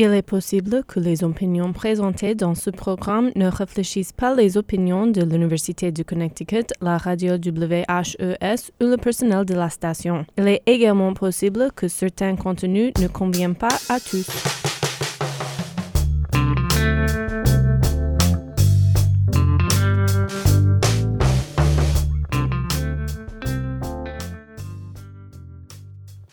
[0.00, 5.08] Il est possible que les opinions présentées dans ce programme ne réfléchissent pas les opinions
[5.08, 10.24] de l'Université du Connecticut, la radio WHES ou le personnel de la station.
[10.36, 14.28] Il est également possible que certains contenus ne conviennent pas à tous.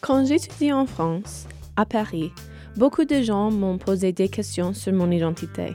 [0.01, 2.31] Quand j'étudie en France, à Paris,
[2.77, 5.73] beaucoup de gens m'ont posé des questions sur mon identité.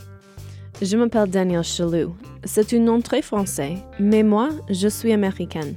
[0.83, 2.15] Je m'appelle Daniel Chelou.
[2.45, 5.75] C'est un nom très français, mais moi, je suis américaine.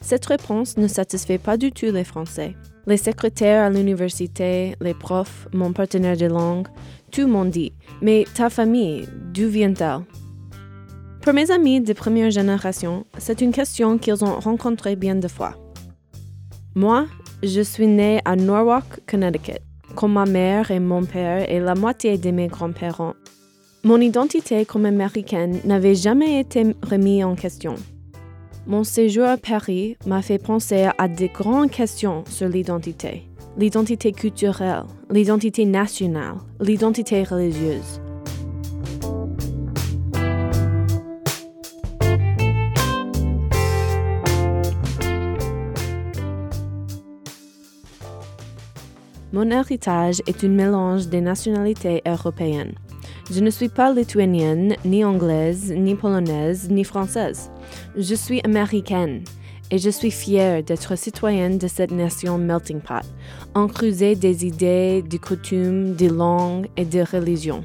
[0.00, 2.54] Cette réponse ne satisfait pas du tout les Français.
[2.86, 6.68] Les secrétaires à l'université, les profs, mon partenaire de langue,
[7.10, 10.00] tout m'ont dit Mais ta famille, d'où vient-elle?
[11.22, 15.54] Pour mes amis de première génération, c'est une question qu'ils ont rencontrée bien de fois.
[16.74, 17.06] Moi,
[17.42, 19.62] je suis née à Norwalk, Connecticut,
[19.94, 23.14] comme ma mère et mon père et la moitié de mes grands-parents.
[23.84, 27.74] Mon identité comme américaine n'avait jamais été remise en question.
[28.66, 33.24] Mon séjour à Paris m'a fait penser à des grandes questions sur l'identité.
[33.58, 38.00] L'identité culturelle, l'identité nationale, l'identité religieuse.
[49.34, 52.76] Mon héritage est un mélange des nationalités européennes.
[53.32, 57.50] Je ne suis pas lituanienne, ni anglaise, ni polonaise, ni française.
[57.96, 59.24] Je suis américaine
[59.72, 63.04] et je suis fière d'être citoyenne de cette nation melting pot,
[63.56, 67.64] encrusée des idées, des coutumes, des langues et des religions.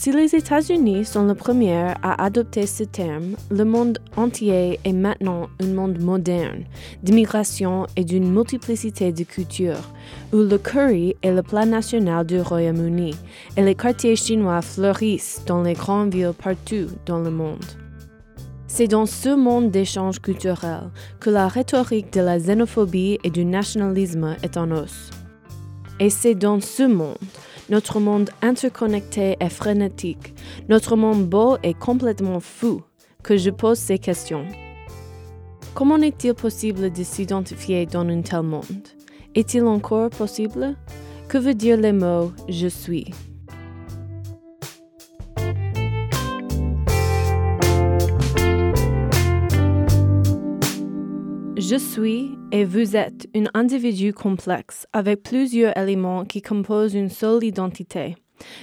[0.00, 5.50] Si les États-Unis sont les premiers à adopter ce terme, le monde entier est maintenant
[5.60, 6.64] un monde moderne,
[7.02, 9.92] d'immigration et d'une multiplicité de cultures,
[10.32, 13.14] où le curry est le plat national du Royaume-Uni
[13.58, 17.66] et les quartiers chinois fleurissent dans les grandes villes partout dans le monde.
[18.68, 20.88] C'est dans ce monde d'échanges culturels
[21.20, 25.10] que la rhétorique de la xénophobie et du nationalisme est en os.
[25.98, 27.18] Et c'est dans ce monde
[27.70, 30.34] notre monde interconnecté et frénétique,
[30.68, 32.82] notre monde beau et complètement fou,
[33.22, 34.44] que je pose ces questions.
[35.74, 38.88] Comment est-il possible de s'identifier dans un tel monde?
[39.34, 40.76] Est-il encore possible?
[41.28, 43.12] Que veut dire le mot je suis
[51.70, 57.44] Je suis et vous êtes un individu complexe avec plusieurs éléments qui composent une seule
[57.44, 58.16] identité.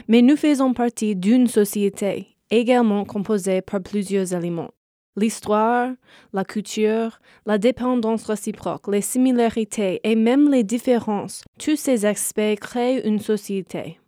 [0.10, 4.72] Mais nous faisons partie d'une société également composée par plusieurs éléments.
[5.16, 5.92] L'histoire,
[6.34, 13.08] la culture, la dépendance réciproque, les similarités et même les différences, tous ces aspects créent
[13.08, 14.02] une société.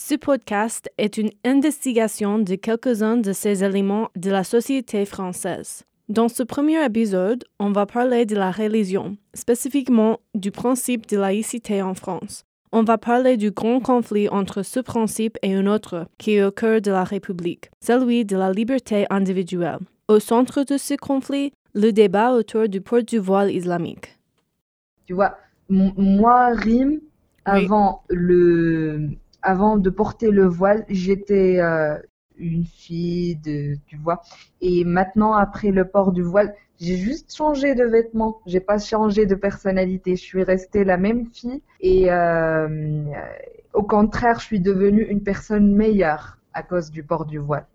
[0.00, 5.84] Ce podcast est une investigation de quelques-uns de ces éléments de la société française.
[6.08, 11.82] Dans ce premier épisode, on va parler de la religion, spécifiquement du principe de laïcité
[11.82, 12.44] en France.
[12.70, 16.52] On va parler du grand conflit entre ce principe et un autre qui est au
[16.52, 19.80] cœur de la République, celui de la liberté individuelle.
[20.06, 24.16] Au centre de ce conflit, le débat autour du port du voile islamique.
[25.06, 25.36] Tu vois,
[25.68, 27.00] moi, Rim,
[27.44, 29.08] avant, le,
[29.42, 31.96] avant de porter le voile, j'étais euh,
[32.38, 34.22] une fille, de, tu vois.
[34.60, 38.40] Et maintenant, après le port du voile, j'ai juste changé de vêtements.
[38.46, 40.16] J'ai pas changé de personnalité.
[40.16, 41.62] Je suis restée la même fille.
[41.80, 43.02] Et euh,
[43.72, 47.66] au contraire, je suis devenue une personne meilleure à cause du port du voile.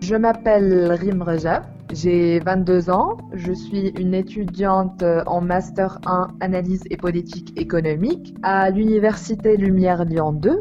[0.00, 1.79] Je m'appelle Rim Rejab.
[1.92, 8.70] J'ai 22 ans, je suis une étudiante en Master 1 Analyse et politique économique à
[8.70, 10.60] l'Université Lumière Lyon 2.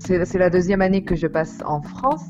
[0.00, 2.24] C'est la deuxième année que je passe en France.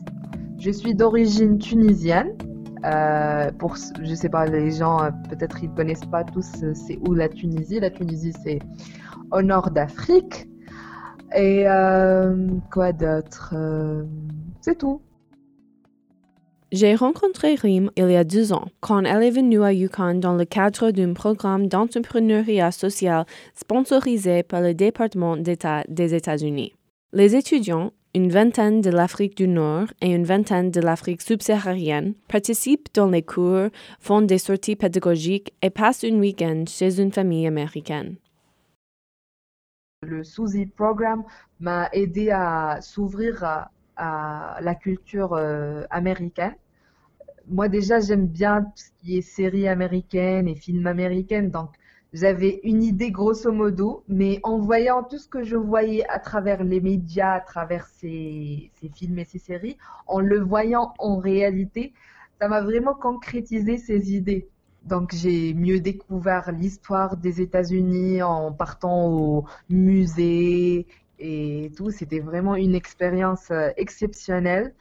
[0.58, 2.36] Je suis d'origine tunisienne.
[2.84, 6.98] Euh, pour, je sais pas, les gens euh, peut-être ils connaissent pas tous euh, c'est
[7.08, 7.80] où la Tunisie?
[7.80, 8.58] La Tunisie c'est
[9.32, 10.48] au nord d'Afrique.
[11.34, 13.54] Et euh, quoi d'autre?
[14.60, 15.00] C'est tout.
[16.74, 20.34] J'ai rencontré Rim il y a deux ans, quand elle est venue à Yukon dans
[20.34, 26.74] le cadre d'un programme d'entrepreneuriat social sponsorisé par le département d'État des États-Unis.
[27.12, 32.92] Les étudiants, une vingtaine de l'Afrique du Nord et une vingtaine de l'Afrique subsaharienne, participent
[32.92, 33.68] dans les cours,
[34.00, 38.16] font des sorties pédagogiques et passent un week-end chez une famille américaine.
[40.02, 41.22] Le SUSI programme
[41.60, 46.56] m'a aidé à s'ouvrir à, la culture euh, américaine
[47.48, 51.70] moi déjà j'aime bien tout ce qui est séries américaines et films américains, donc
[52.14, 56.62] j'avais une idée grosso modo, mais en voyant tout ce que je voyais à travers
[56.62, 59.76] les médias, à travers ces, films et ces séries,
[60.06, 61.92] en le voyant en réalité,
[62.40, 64.48] ça m'a vraiment concrétisé ces idées.
[64.84, 70.86] Donc j'ai mieux découvert l'histoire des États-Unis en partant au musée
[71.18, 71.90] et tout.
[71.90, 74.72] C'était vraiment une expérience euh, exceptionnelle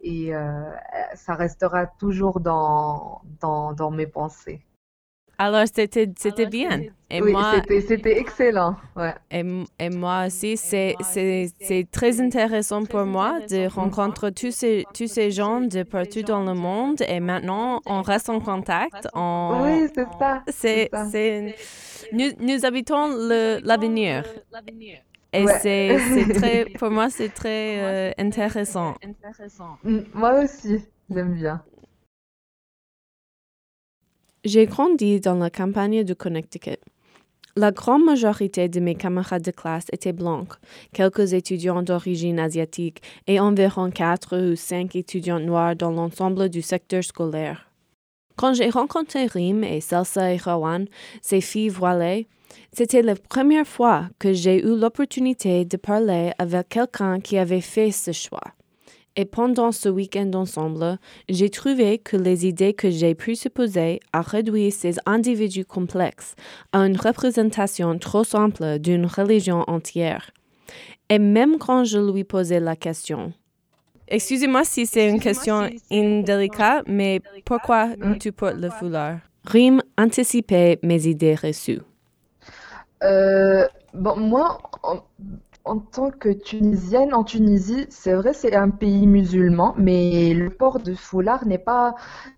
[0.00, 0.70] et euh,
[1.14, 4.62] ça restera toujours dans, dans mes pensées.
[5.42, 6.82] Alors, c'était, c'était bien.
[7.08, 8.76] Et oui, moi, c'était, c'était excellent.
[8.94, 9.14] Ouais.
[9.30, 9.42] Et,
[9.78, 15.06] et, moi aussi, c'est, c'est, c'est très intéressant pour moi de rencontrer tous ces, tous
[15.06, 17.00] ces gens de partout dans le monde.
[17.08, 19.08] Et maintenant, on reste en contact.
[19.14, 20.42] On, oui, c'est ça.
[20.48, 21.56] C'est, c'est,
[22.12, 23.08] nous, nous habitons
[23.64, 24.24] l'avenir.
[25.32, 28.94] Et c'est, c'est très, pour moi, c'est très euh, intéressant.
[29.84, 31.62] Mm, moi aussi, j'aime bien.
[34.44, 36.78] J'ai grandi dans la campagne du Connecticut.
[37.56, 40.48] La grande majorité de mes camarades de classe étaient blancs,
[40.92, 47.02] quelques étudiants d'origine asiatique et environ quatre ou cinq étudiants noirs dans l'ensemble du secteur
[47.02, 47.70] scolaire.
[48.36, 50.86] Quand j'ai rencontré Rim et Salsa et Rawan,
[51.20, 52.28] ces filles voilées,
[52.72, 57.90] c'était la première fois que j'ai eu l'opportunité de parler avec quelqu'un qui avait fait
[57.90, 58.54] ce choix.
[59.16, 60.98] Et pendant ce week-end ensemble,
[61.28, 66.34] j'ai trouvé que les idées que j'ai présupposées à réduire ces individus complexes
[66.72, 70.30] à une représentation trop simple d'une religion entière.
[71.08, 73.32] Et même quand je lui posais la question,
[74.12, 79.18] Excusez-moi si c'est une question indélicate, mais pourquoi tu portes le foulard?
[79.44, 81.80] Rim anticipait mes idées reçues.
[83.02, 84.58] Euh, bon, moi,
[85.64, 90.80] en tant que Tunisienne, en Tunisie, c'est vrai, c'est un pays musulman, mais le port
[90.80, 91.94] de foulard n'est pas,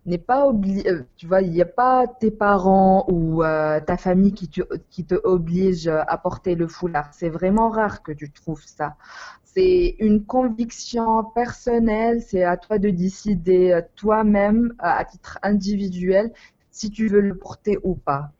[0.06, 0.88] n'est pas obligé.
[0.88, 4.50] Euh, tu vois, il n'y a pas tes parents ou euh, ta famille qui,
[4.90, 7.10] qui te oblige à porter le foulard.
[7.12, 8.96] C'est vraiment rare que tu trouves ça.
[9.44, 16.32] C'est une conviction personnelle, c'est à toi de décider toi-même, à titre individuel,
[16.70, 18.32] si tu veux le porter ou pas.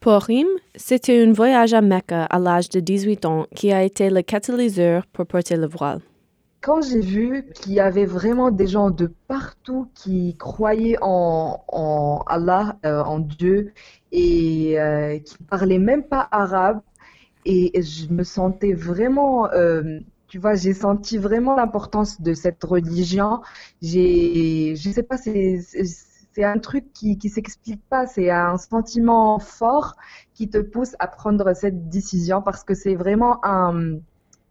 [0.00, 4.08] Pour Rim, c'était un voyage à Mecca à l'âge de 18 ans qui a été
[4.08, 6.00] le catalyseur pour porter le voile.
[6.62, 12.78] Quand j'ai vu qu'il y avait vraiment des gens de partout qui croyaient en, Allah,
[12.86, 13.74] euh, en Dieu,
[14.10, 16.80] et euh, qui ne parlaient même pas arabe,
[17.44, 19.98] et je me sentais vraiment, euh,
[20.28, 23.42] tu vois, j'ai senti vraiment l'importance de cette religion.
[23.82, 25.60] J'ai, je sais pas, c'est
[26.32, 29.96] c'est un truc qui ne s'explique pas, c'est un sentiment fort
[30.34, 33.98] qui te pousse à prendre cette décision parce que c'est vraiment un,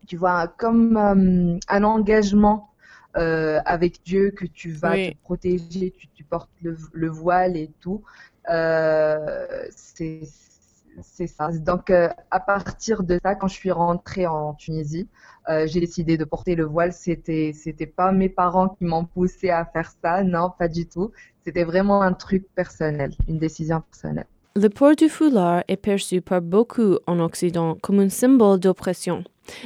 [0.09, 2.69] tu vois, comme euh, un engagement
[3.15, 8.03] euh, avec Dieu que tu vas te protéger, tu, tu portes le, voile et tout.
[8.49, 11.49] Euh, c'est ça.
[11.51, 15.07] Donc, à partir de ça, quand je suis rentrée en Tunisie,
[15.47, 16.91] j'ai décidé de porter le voile.
[16.91, 21.11] C'était, c'était pas mes parents qui m'ont poussé à faire ça, non, pas du tout.
[21.49, 24.27] C'était vraiment un truc personnel, une décision personnelle.
[24.55, 29.23] Le port du foulard est perçu par beaucoup en Occident comme un symbole d'oppression,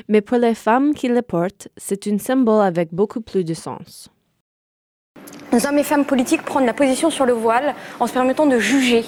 [0.08, 4.10] mais pour les femmes qui le portent, c'est un symbole avec beaucoup plus de sens.
[5.52, 8.60] Nous hommes et femmes politiques prennent la position sur le voile en se permettant de
[8.60, 9.04] juger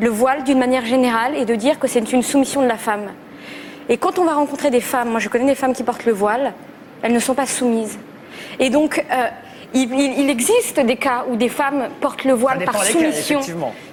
[0.00, 3.12] le voile d'une manière générale et de dire que c'est une soumission de la femme.
[3.88, 6.12] Et quand on va rencontrer des femmes, moi je connais des femmes qui portent le
[6.12, 6.52] voile,
[7.00, 7.96] elles ne sont pas soumises.
[8.58, 9.28] Et donc, euh,
[9.74, 13.40] il, existe des cas où des femmes portent le voile par soumission,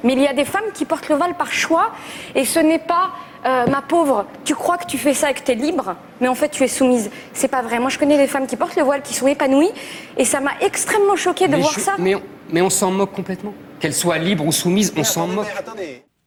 [0.03, 1.91] mais il y a des femmes qui portent le voile par choix,
[2.36, 3.12] et ce n'est pas
[3.45, 6.27] euh, ma pauvre, tu crois que tu fais ça et que tu es libre, mais
[6.27, 7.09] en fait tu es soumise.
[7.33, 7.79] C'est pas vrai.
[7.79, 9.71] Moi je connais des femmes qui portent le voile, qui sont épanouies,
[10.17, 11.95] et ça m'a extrêmement choquée de voir ça.
[11.98, 12.21] Mais on,
[12.51, 13.53] mais on s'en moque complètement.
[13.79, 15.48] Qu'elles soient libres ou soumises, on s'en moque.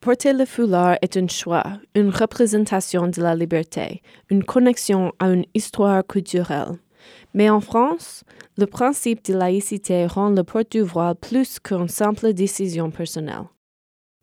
[0.01, 1.63] Porter le foulard est un choix,
[1.95, 6.79] une représentation de la liberté, une connexion à une histoire culturelle.
[7.35, 8.25] Mais en France,
[8.57, 13.47] le principe de laïcité rend le port du voile plus qu'une simple décision personnelle.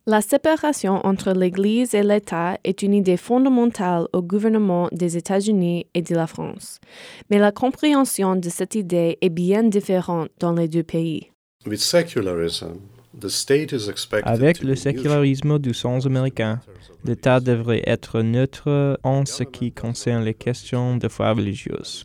[0.10, 6.02] La séparation entre l'Église et l'État est une idée fondamentale au gouvernement des États-Unis et
[6.02, 6.80] de la France,
[7.30, 11.30] mais la compréhension de cette idée est bien différente dans les deux pays.
[14.24, 16.60] Avec le sécularisme du sens américain,
[17.06, 22.04] l'État devrait être neutre en ce qui concerne les questions de foi religieuse.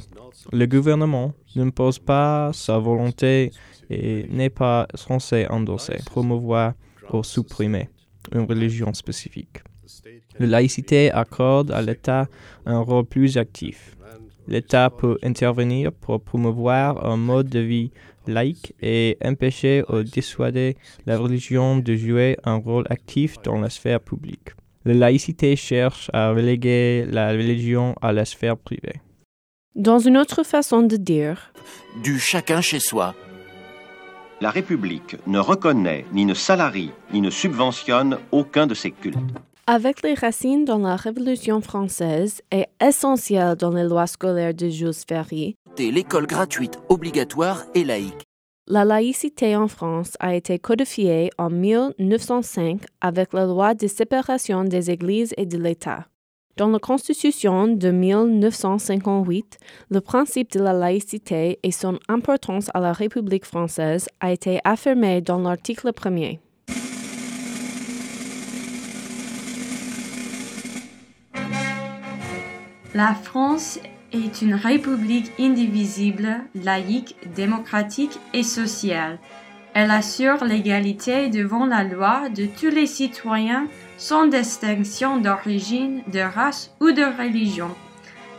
[0.52, 3.50] Le gouvernement n'impose pas sa volonté
[3.90, 6.74] et n'est pas censé endosser, promouvoir
[7.12, 7.88] ou supprimer
[8.32, 9.58] une religion spécifique.
[10.38, 12.28] La laïcité accorde à l'État
[12.66, 13.96] un rôle plus actif.
[14.46, 17.90] L'État peut intervenir pour promouvoir un mode de vie
[18.26, 20.76] laïque et empêcher ou dissuader
[21.06, 24.50] la religion de jouer un rôle actif dans la sphère publique.
[24.84, 29.00] La laïcité cherche à reléguer la religion à la sphère privée.
[29.76, 31.52] Dans une autre façon de dire,
[32.00, 33.12] du chacun chez soi.
[34.40, 39.18] La République ne reconnaît, ni ne salarie, ni ne subventionne aucun de ses cultes.
[39.66, 44.92] Avec les racines dans la Révolution française et essentielle dans les lois scolaires de Jules
[45.08, 48.22] Ferry, l'école gratuite, obligatoire et laïque.
[48.68, 54.92] La laïcité en France a été codifiée en 1905 avec la loi de séparation des
[54.92, 56.06] églises et de l'État.
[56.56, 59.58] Dans la Constitution de 1958,
[59.90, 65.20] le principe de la laïcité et son importance à la République française a été affirmé
[65.20, 66.38] dans l'article 1er.
[72.94, 73.80] La France
[74.12, 79.18] est une république indivisible, laïque, démocratique et sociale.
[79.74, 86.74] Elle assure l'égalité devant la loi de tous les citoyens sans distinction d'origine, de race
[86.80, 87.70] ou de religion.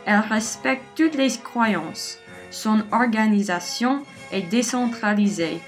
[0.04, 2.18] Elle respecte toutes les croyances.
[2.50, 5.58] Son organisation est décentralisée.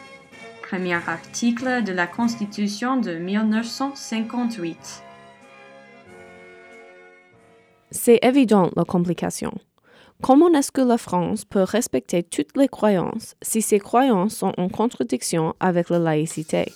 [0.62, 5.02] Premier article de la Constitution de 1958.
[7.90, 9.52] C'est évident la complication.
[10.22, 14.68] Comment est-ce que la France peut respecter toutes les croyances si ces croyances sont en
[14.68, 16.72] contradiction avec la laïcité?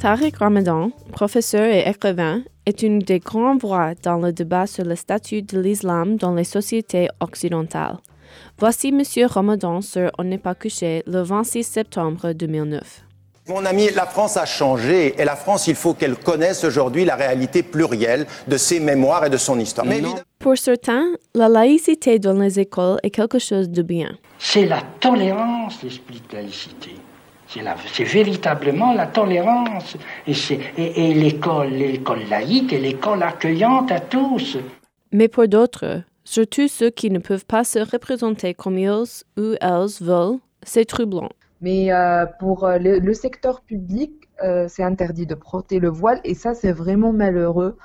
[0.00, 4.96] Tariq Ramadan, professeur et écrivain, est une des grandes voix dans le débat sur le
[4.96, 7.98] statut de l'islam dans les sociétés occidentales.
[8.58, 9.02] Voici M.
[9.26, 12.80] Ramadan sur On n'est pas couché le 26 septembre 2009.
[13.48, 17.16] Mon ami, la France a changé et la France, il faut qu'elle connaisse aujourd'hui la
[17.16, 19.86] réalité plurielle de ses mémoires et de son histoire.
[19.86, 20.00] Mais
[20.38, 24.16] Pour certains, la laïcité dans les écoles est quelque chose de bien.
[24.38, 26.94] C'est la tolérance, l'esprit de laïcité.
[27.92, 29.96] C'est véritablement la tolérance.
[30.26, 30.34] Et,
[30.76, 34.58] et l'école, l'école laïque et l'école accueillante à tous.
[35.12, 38.90] Mais pour d'autres, surtout ceux qui ne peuvent pas se représenter comme ils
[39.36, 41.30] ou elles veulent, c'est troublant.
[41.60, 46.34] Mais euh, pour euh, le, secteur public, euh, c'est interdit de porter le voile et
[46.34, 47.76] ça, c'est vraiment malheureux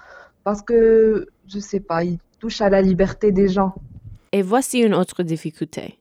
[0.44, 3.74] parce que, je sais pas, il touche à la liberté des gens.
[4.32, 5.98] Et voici une autre difficulté.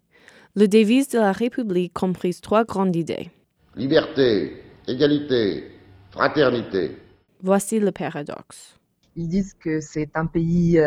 [0.55, 3.31] Le devise de la République comprise trois grandes idées.
[3.77, 5.71] Liberté, égalité,
[6.11, 6.97] fraternité.
[7.41, 8.79] Voici le paradoxe.
[9.17, 10.81] Ils disent que c'est un pays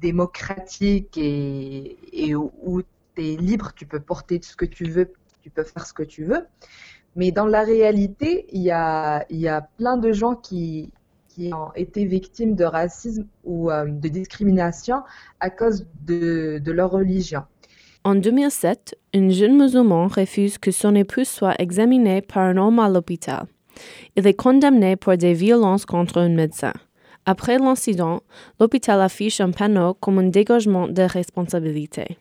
[0.00, 2.82] démocratique et, où
[3.14, 5.12] tu es libre, tu peux porter ce que tu veux,
[5.42, 6.46] tu peux faire ce que tu veux.
[7.14, 10.90] Mais dans la réalité, il y a, y a plein de gens qui,
[11.28, 15.02] qui ont été victimes de racisme ou euh, de discrimination
[15.40, 17.44] à cause de, de, leur religion.
[18.04, 22.88] En 2007, une jeune musulmane refuse que son épouse soit examinée par un homme à
[22.88, 23.46] l'hôpital.
[24.16, 26.72] Il est condamné pour des violences contre un médecin.
[27.26, 28.22] Après l'incident,
[28.58, 32.16] l'hôpital affiche un panneau comme un dégagement de responsabilité.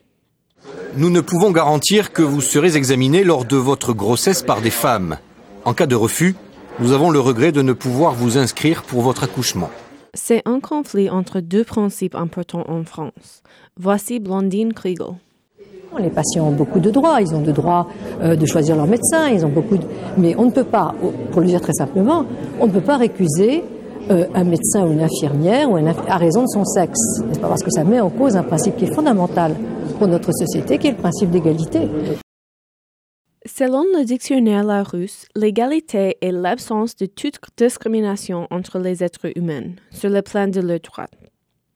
[0.98, 5.18] Nous ne pouvons garantir que vous serez examiné lors de votre grossesse par des femmes.
[5.66, 6.36] En cas de refus,
[6.80, 9.72] nous avons le regret de ne pouvoir vous inscrire pour votre accouchement.
[10.14, 13.42] C'est un conflit entre deux principes importants en France.
[13.78, 15.16] Voici Blondine Kriegel.
[16.00, 17.88] Les patients ont beaucoup de droits, ils ont le droit
[18.22, 19.76] euh, de choisir leur médecin, ils ont beaucoup
[20.18, 20.94] mais on ne peut pas,
[21.32, 22.26] pour le dire très simplement,
[22.60, 23.64] on ne peut pas récuser
[24.10, 27.22] euh, un médecin ou une infirmière ou à raison de son sexe.
[27.40, 29.56] pas Parce que ça met en cause un principe qui est fondamental
[30.00, 31.88] pour notre société, qui est le principe d'égalité.
[33.46, 40.10] Selon le dictionnaire Larousse, l'égalité est l'absence de toute discrimination entre les êtres humains sur
[40.10, 41.10] le plan de leurs droits.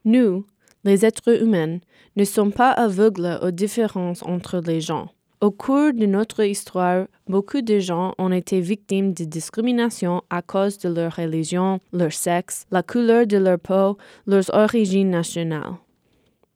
[0.04, 0.46] Nous,
[0.86, 1.80] les êtres humains,
[2.16, 5.10] ne sommes pas aveugles aux différences entre les gens.
[5.42, 10.78] Au cours de notre histoire, beaucoup de gens ont été victimes de discrimination à cause
[10.78, 15.74] de leur religion, leur sexe, la couleur de leur peau, leurs origines nationales.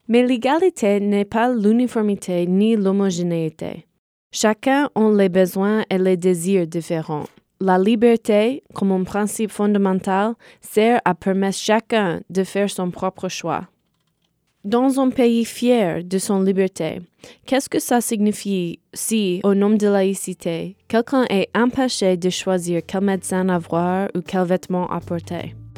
[0.07, 3.85] Mais l'égalité n'est pas l'uniformité ni l'homogénéité.
[4.31, 7.25] Chacun a les besoins et les désirs différents.
[7.59, 13.67] La liberté, comme un principe fondamental, sert à permettre chacun de faire son propre choix.
[14.65, 16.99] Dans un pays fier de son liberté,
[17.45, 23.05] qu'est-ce que ça signifie si, au nom de laïcité, quelqu'un est empêché de choisir quel
[23.05, 25.55] médecin avoir ou quel vêtement apporter?
[25.55, 25.68] En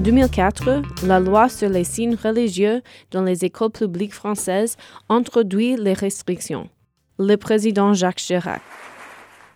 [0.00, 2.80] 2004, la loi sur les signes religieux
[3.10, 4.78] dans les écoles publiques françaises
[5.10, 6.70] introduit les restrictions.
[7.18, 8.62] le président Jacques Chirac.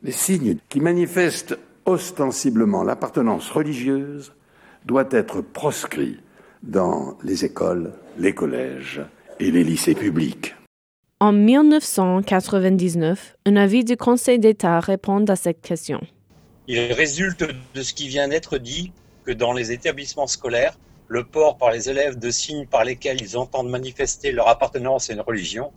[0.03, 4.35] Les signes qui manifestent ostensiblement l'appartenance religieuse
[4.85, 6.21] doivent être proscrits
[6.63, 9.01] dans les écoles, les collèges
[9.41, 10.55] et les lycées publics.
[11.21, 16.03] En 1999, un avis du Conseil d'État répond à cette question.
[16.69, 18.93] Il résulte de ce qui vient d'être dit
[19.25, 20.79] que dans les établissements scolaires,
[21.09, 25.13] le port par les élèves de signes par lesquels ils entendent manifester leur appartenance à
[25.13, 25.73] une religion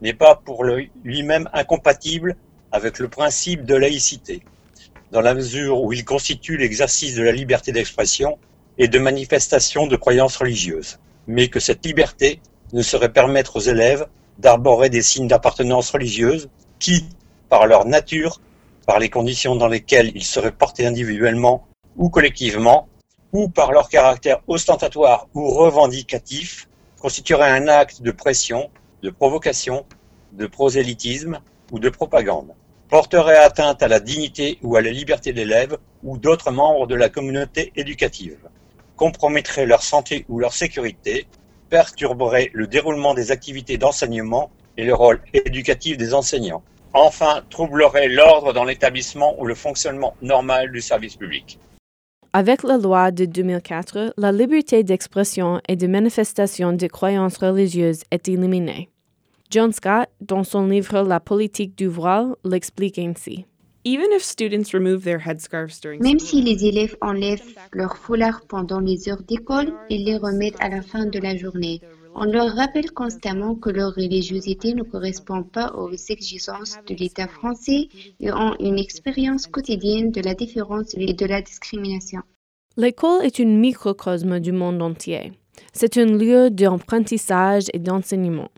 [0.00, 2.36] n'est pas pour lui-même incompatible
[2.70, 4.42] avec le principe de laïcité,
[5.10, 8.38] dans la mesure où il constitue l'exercice de la liberté d'expression
[8.76, 12.40] et de manifestation de croyances religieuses, mais que cette liberté
[12.72, 14.06] ne saurait permettre aux élèves
[14.38, 17.06] d'arborer des signes d'appartenance religieuse qui,
[17.48, 18.40] par leur nature,
[18.86, 21.66] par les conditions dans lesquelles ils seraient portés individuellement
[21.98, 22.88] ou collectivement,
[23.32, 26.68] ou par leur caractère ostentatoire ou revendicatif,
[27.00, 28.70] constitueraient un acte de pression,
[29.02, 29.84] de provocation,
[30.32, 31.40] de prosélytisme
[31.70, 32.54] ou de propagande,
[32.88, 36.94] porterait atteinte à la dignité ou à la liberté de l'élève ou d'autres membres de
[36.94, 38.38] la communauté éducative,
[38.96, 41.26] compromettrait leur santé ou leur sécurité,
[41.68, 46.62] perturberait le déroulement des activités d'enseignement et le rôle éducatif des enseignants.
[46.94, 51.58] Enfin, troublerait l'ordre dans l'établissement ou le fonctionnement normal du service public.
[52.34, 58.28] Avec la loi de 2004, la liberté d'expression et de manifestation de croyances religieuses est
[58.28, 58.90] éliminée.
[59.50, 63.46] John Scott, dans son livre La politique du voile, l'explique ainsi.
[66.00, 70.68] Même si les élèves enlèvent leur foulard pendant les heures d'école, ils les remettent à
[70.68, 71.80] la fin de la journée.
[72.14, 77.88] On leur rappelle constamment que leur religiosité ne correspond pas aux exigences de l'État français
[78.20, 82.20] et ont une expérience quotidienne de la différence et de la discrimination.
[82.76, 85.32] L'école est un microcosme du monde entier.
[85.72, 88.50] C'est un lieu d'apprentissage et d'enseignement.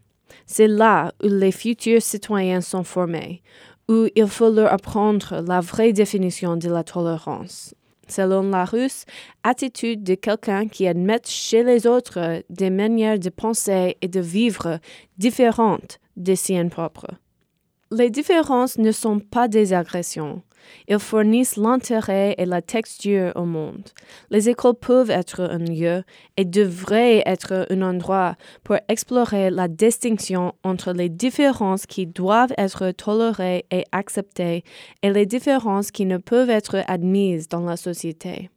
[0.47, 3.43] C'est là où les futurs citoyens sont formés,
[3.89, 7.75] où il faut leur apprendre la vraie définition de la tolérance.
[8.11, 9.05] Selon la russe,
[9.45, 14.81] attitude de quelqu'un qui admet chez les autres des manières de penser et de vivre
[15.17, 17.11] différentes des siennes propres.
[17.93, 20.43] Les différences ne sont pas des agressions,
[20.89, 23.89] ils fournissent l'intérêt et la texture au monde.
[24.31, 26.03] Les écoles peuvent être un lieu
[26.37, 32.91] et devraient être un endroit pour explorer la distinction entre les différences qui doivent être
[32.93, 34.65] tolérées et acceptées
[35.03, 38.51] et les différences qui ne peuvent être admises dans la société.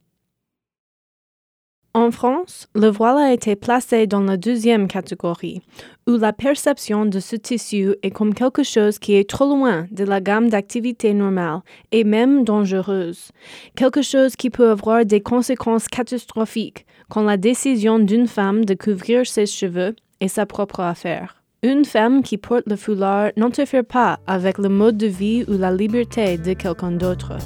[1.96, 5.62] En France, le voile a été placé dans la deuxième catégorie,
[6.08, 10.02] où la perception de ce tissu est comme quelque chose qui est trop loin de
[10.02, 11.60] la gamme d'activités normales
[11.92, 13.30] et même dangereuse,
[13.76, 19.24] quelque chose qui peut avoir des conséquences catastrophiques quand la décision d'une femme de couvrir
[19.24, 21.44] ses cheveux est sa propre affaire.
[21.62, 25.70] Une femme qui porte le foulard n'interfère pas avec le mode de vie ou la
[25.70, 27.38] liberté de quelqu'un d'autre.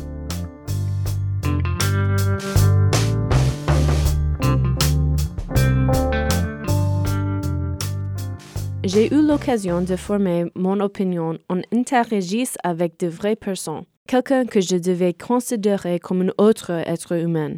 [8.89, 14.63] J'ai eu l'occasion de former mon opinion en interagissant avec de vraies personnes, quelqu'un que
[14.63, 17.57] je devais considérer comme un autre être humain.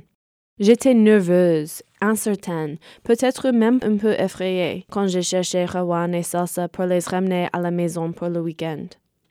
[0.58, 6.86] J'étais nerveuse, incertaine, peut-être même un peu effrayée quand j'ai cherché Rawan et Salsa pour
[6.86, 8.86] les ramener à la maison pour le week-end.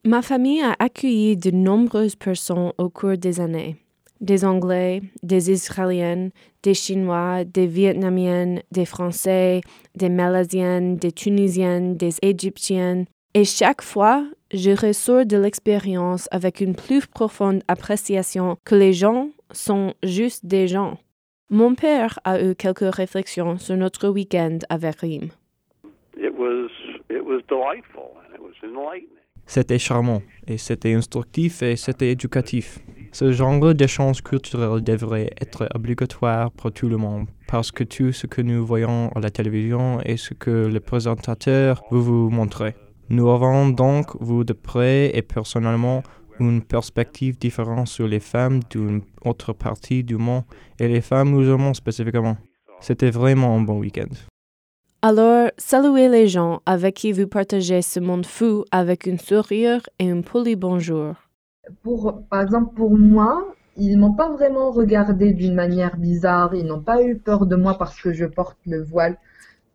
[0.05, 3.75] Ma famille a accueilli de nombreuses personnes au cours des années
[4.21, 6.29] des Anglais, des Israéliens,
[6.63, 9.61] des Chinois, des Vietnamiens, des Français,
[9.95, 13.05] des Malaisiens, des Tunisiens, des Égyptiens.
[13.33, 19.29] Et chaque fois, je ressors de l'expérience avec une plus profonde appréciation que les gens
[19.51, 20.97] sont juste des gens.
[21.49, 25.29] Mon père a eu quelques réflexions sur notre week-end avec Rim.
[29.45, 32.79] C'était charmant, et c'était instructif et c'était éducatif.
[33.11, 38.27] Ce genre d'échange culturel devrait être obligatoire pour tout le monde, parce que tout ce
[38.27, 42.75] que nous voyons à la télévision est ce que le présentateur veut vous montrer.
[43.09, 46.03] Nous avons donc, vous de près et personnellement,
[46.39, 50.43] une perspective différente sur les femmes d'une autre partie du monde
[50.79, 52.37] et les femmes musulmanes spécifiquement.
[52.79, 54.13] C'était vraiment un bon week-end.
[55.01, 60.11] Alors, saluez les gens avec qui vous partagez ce monde fou avec un sourire et
[60.11, 61.15] un poli bonjour.
[61.83, 66.53] Pour, par exemple, pour moi, ils m'ont pas vraiment regardé d'une manière bizarre.
[66.53, 69.17] Ils n'ont pas eu peur de moi parce que je porte le voile.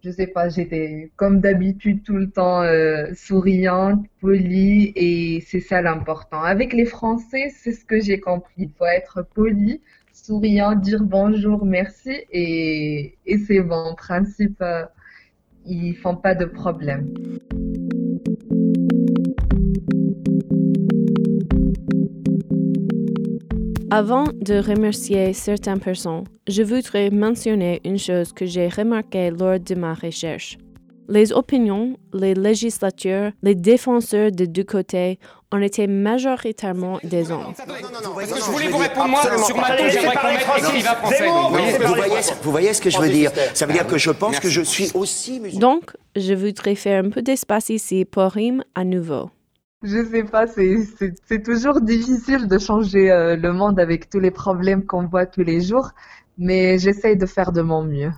[0.05, 5.81] Je sais pas, j'étais comme d'habitude tout le temps euh, souriante, polie et c'est ça
[5.81, 6.43] l'important.
[6.43, 8.53] Avec les Français, c'est ce que j'ai compris.
[8.59, 9.81] Il faut être poli,
[10.13, 13.77] souriant, dire bonjour, merci et, et c'est bon.
[13.77, 14.85] En principe, euh,
[15.65, 17.15] ils font pas de problème.
[23.97, 29.77] Avant de remercier certaines personnes, je voudrais mentionner une chose que j'ai remarquée lors de
[29.77, 30.59] ma recherche.
[31.09, 35.21] Les opinions, les législatures, les défenseurs des deux côtés
[35.53, 37.55] ont été majoritairement des hommes.
[37.57, 41.29] Je voulais vous répondre moi sur ma tête, j'aimerais qu'on mette écrivain français.
[42.43, 43.31] Vous voyez, vous ce que je veux dire?
[43.55, 45.61] Ça veut dire que je pense que je suis aussi musulman.
[45.61, 49.31] Donc, je voudrais faire un peu d'espace ici pour rime à nouveau.
[49.85, 54.85] Je sais pas, c'est toujours difficile de changer euh, le monde avec tous les problèmes
[54.85, 55.91] qu'on voit tous les jours,
[56.39, 58.11] mais j'essaye de faire de mon mieux.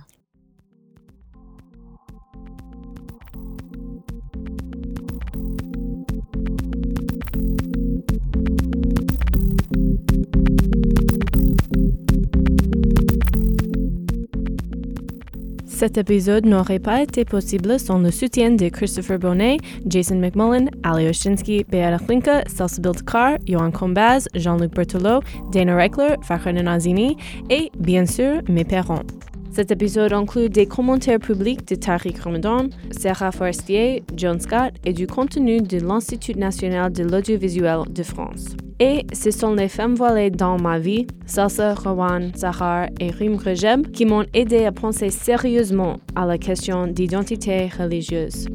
[15.77, 21.07] Cet épisode n'aurait pas été possible sans le soutien de Christopher Bonnet, Jason McMullen, Ali
[21.07, 27.15] Oshinsky, Beata Klinka, Salsabil Carr, Johan Combaz, Jean-Luc Berthelot, Dana Reichler, Fakhran Nazimi
[27.51, 29.03] et, bien sûr, mes parents.
[29.51, 35.05] Cet épisode inclut des commentaires publics de Tariq Ramadan, Sarah Forestier, John Scott et du
[35.05, 38.57] contenu de l'Institut national de l'audiovisuel de France.
[38.79, 43.89] Et ce sont les femmes voilées dans ma vie, Salsa, Rowan, Sahar et Rim Rejeb,
[43.91, 48.47] qui m'ont aidé à penser sérieusement à la question d'identité religieuse.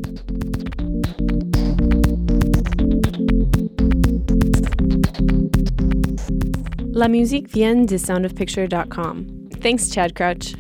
[6.94, 9.26] La musique vient de soundofpicture.com.
[9.60, 10.54] Thanks, Chad Crouch.